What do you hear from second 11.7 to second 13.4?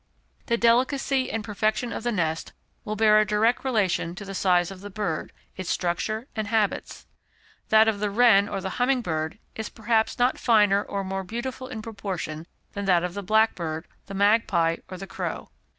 proportion than that of the